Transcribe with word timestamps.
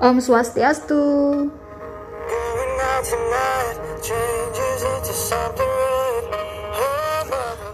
Om 0.00 0.16
Swastiastu. 0.16 0.96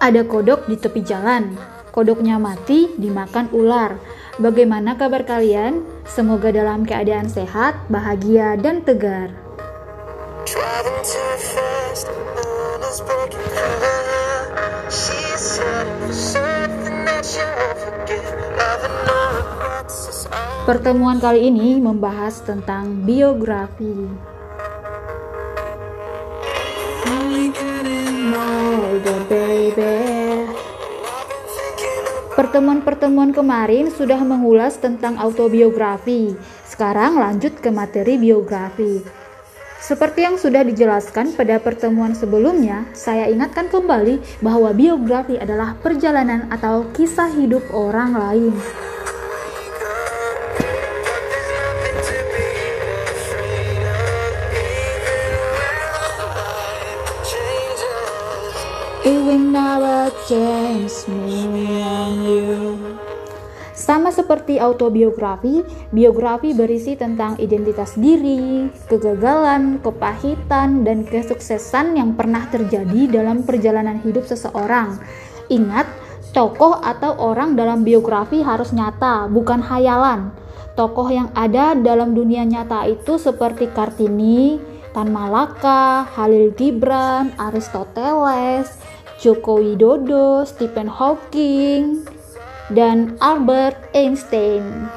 Ada 0.03 0.27
kodok 0.27 0.67
di 0.67 0.75
tepi 0.75 1.07
jalan. 1.07 1.55
Kodoknya 1.95 2.43
mati 2.43 2.91
dimakan 2.99 3.47
ular. 3.55 4.03
Bagaimana 4.43 4.99
kabar 4.99 5.23
kalian? 5.23 5.87
Semoga 6.03 6.51
dalam 6.51 6.83
keadaan 6.83 7.31
sehat, 7.31 7.79
bahagia, 7.87 8.59
dan 8.59 8.83
tegar. 8.83 9.31
Pertemuan 20.67 21.23
kali 21.23 21.47
ini 21.47 21.79
membahas 21.79 22.43
tentang 22.43 23.07
biografi. 23.07 23.87
Pertemuan-pertemuan 32.35 33.31
kemarin 33.31 33.95
sudah 33.95 34.19
mengulas 34.27 34.75
tentang 34.83 35.15
autobiografi. 35.23 36.35
Sekarang 36.67 37.15
lanjut 37.23 37.63
ke 37.63 37.71
materi 37.71 38.19
biografi. 38.19 39.07
Seperti 39.79 40.27
yang 40.27 40.35
sudah 40.35 40.67
dijelaskan 40.67 41.39
pada 41.39 41.63
pertemuan 41.63 42.19
sebelumnya, 42.19 42.91
saya 42.91 43.31
ingatkan 43.31 43.71
kembali 43.71 44.43
bahwa 44.43 44.75
biografi 44.75 45.39
adalah 45.39 45.79
perjalanan 45.79 46.51
atau 46.51 46.91
kisah 46.91 47.31
hidup 47.39 47.63
orang 47.71 48.19
lain. 48.19 48.55
It 59.07 59.23
will 59.23 59.39
never 59.39 60.11
change 60.27 61.07
me 61.07 61.47
and 61.79 62.27
you. 62.27 62.75
Sama 63.71 64.11
seperti 64.11 64.59
autobiografi, 64.59 65.63
biografi 65.95 66.51
berisi 66.51 66.99
tentang 66.99 67.39
identitas 67.39 67.95
diri, 67.95 68.67
kegagalan, 68.91 69.79
kepahitan, 69.79 70.83
dan 70.83 71.07
kesuksesan 71.07 71.95
yang 71.95 72.19
pernah 72.19 72.51
terjadi 72.51 73.07
dalam 73.07 73.47
perjalanan 73.47 74.03
hidup 74.03 74.27
seseorang. 74.27 74.99
Ingat, 75.55 75.87
tokoh 76.35 76.83
atau 76.83 77.15
orang 77.15 77.55
dalam 77.55 77.87
biografi 77.87 78.43
harus 78.43 78.75
nyata, 78.75 79.31
bukan 79.31 79.63
hayalan. 79.63 80.35
Tokoh 80.75 81.07
yang 81.15 81.31
ada 81.39 81.79
dalam 81.79 82.11
dunia 82.11 82.43
nyata 82.43 82.91
itu 82.91 83.23
seperti 83.23 83.71
Kartini, 83.71 84.59
Tan 84.91 85.15
Malaka, 85.15 86.09
Halil 86.17 86.57
Gibran, 86.57 87.37
Aristoteles, 87.37 88.96
Joko 89.17 89.65
Widodo, 89.65 90.45
Stephen 90.45 90.93
Hawking, 90.93 92.05
dan 92.73 93.17
Albert 93.23 93.79
Einstein. 93.97 94.91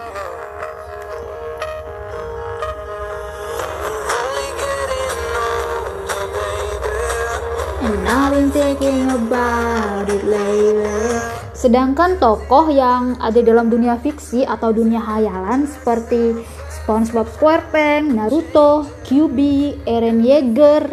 Sedangkan 11.59 12.15
tokoh 12.23 12.71
yang 12.71 13.19
ada 13.19 13.43
dalam 13.43 13.67
dunia 13.67 13.99
fiksi 13.99 14.47
atau 14.47 14.71
dunia 14.71 15.03
hayalan 15.03 15.67
seperti 15.67 16.39
SpongeBob 16.71 17.27
SquarePants, 17.35 18.15
Naruto, 18.15 18.87
QB, 19.03 19.37
Eren 19.83 20.23
Yeager, 20.23 20.87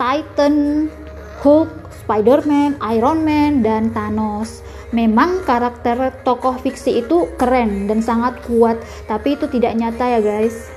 Titan, 0.00 0.88
Hulk, 1.44 1.81
Spider-Man, 2.12 2.76
Iron 2.92 3.24
Man, 3.24 3.64
dan 3.64 3.88
Thanos. 3.88 4.60
Memang 4.92 5.40
karakter 5.48 6.12
tokoh 6.28 6.60
fiksi 6.60 7.00
itu 7.00 7.24
keren 7.40 7.88
dan 7.88 8.04
sangat 8.04 8.36
kuat, 8.44 8.76
tapi 9.08 9.40
itu 9.40 9.48
tidak 9.48 9.72
nyata 9.72 10.04
ya 10.04 10.20
guys. 10.20 10.68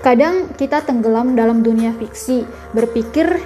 Kadang 0.00 0.48
kita 0.56 0.80
tenggelam 0.88 1.36
dalam 1.36 1.60
dunia 1.60 1.92
fiksi, 2.00 2.48
berpikir 2.72 3.44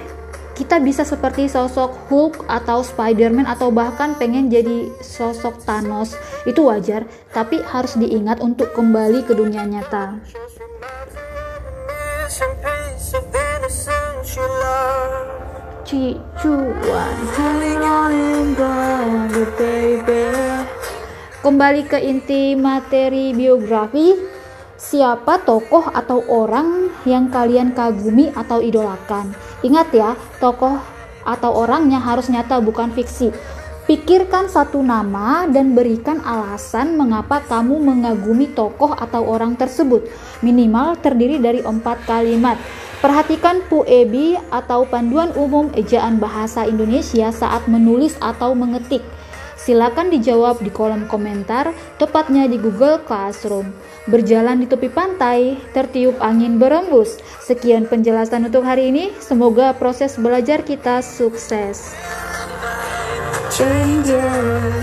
kita 0.53 0.77
bisa 0.77 1.01
seperti 1.01 1.49
sosok 1.49 2.09
Hulk 2.09 2.45
atau 2.45 2.85
Spider-Man 2.85 3.49
atau 3.49 3.73
bahkan 3.73 4.13
pengen 4.13 4.53
jadi 4.53 4.93
sosok 5.01 5.57
Thanos. 5.65 6.13
Itu 6.45 6.69
wajar, 6.69 7.09
tapi 7.33 7.57
harus 7.65 7.97
diingat 7.97 8.37
untuk 8.37 8.69
kembali 8.77 9.25
ke 9.25 9.33
dunia 9.33 9.65
nyata. 9.65 10.21
Kembali 21.43 21.81
ke 21.83 21.97
inti 21.99 22.55
materi 22.55 23.35
biografi, 23.35 24.15
siapa 24.79 25.43
tokoh 25.43 25.91
atau 25.91 26.23
orang 26.29 26.93
yang 27.03 27.27
kalian 27.27 27.75
kagumi 27.75 28.31
atau 28.31 28.63
idolakan? 28.63 29.52
Ingat 29.63 29.95
ya, 29.95 30.19
tokoh 30.43 30.75
atau 31.23 31.51
orangnya 31.55 32.03
harus 32.03 32.27
nyata 32.27 32.59
bukan 32.59 32.91
fiksi. 32.91 33.31
Pikirkan 33.83 34.47
satu 34.47 34.79
nama 34.79 35.43
dan 35.47 35.75
berikan 35.75 36.23
alasan 36.23 36.95
mengapa 36.95 37.43
kamu 37.43 37.83
mengagumi 37.83 38.47
tokoh 38.51 38.95
atau 38.95 39.27
orang 39.27 39.59
tersebut. 39.59 40.07
Minimal 40.39 40.99
terdiri 41.03 41.39
dari 41.39 41.59
empat 41.59 42.07
kalimat. 42.07 42.55
Perhatikan 43.03 43.59
PUEBI 43.67 44.39
atau 44.47 44.87
Panduan 44.87 45.35
Umum 45.35 45.67
Ejaan 45.75 46.15
Bahasa 46.15 46.63
Indonesia 46.63 47.27
saat 47.35 47.67
menulis 47.67 48.15
atau 48.23 48.55
mengetik. 48.55 49.03
Silakan 49.63 50.11
dijawab 50.11 50.59
di 50.59 50.67
kolom 50.67 51.07
komentar, 51.07 51.71
tepatnya 51.95 52.51
di 52.51 52.59
Google 52.59 52.99
Classroom. 53.07 53.71
Berjalan 54.11 54.59
di 54.59 54.67
tepi 54.67 54.91
pantai, 54.91 55.55
tertiup 55.71 56.19
angin 56.19 56.59
berembus. 56.59 57.15
Sekian 57.39 57.87
penjelasan 57.87 58.43
untuk 58.51 58.67
hari 58.67 58.91
ini. 58.91 59.15
Semoga 59.23 59.71
proses 59.71 60.19
belajar 60.19 60.67
kita 60.67 60.99
sukses. 60.99 61.95
Changes. 63.55 64.82